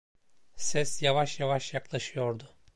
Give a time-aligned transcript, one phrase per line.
[0.55, 2.55] Ses yavaş yavaş yaklaşıyordu.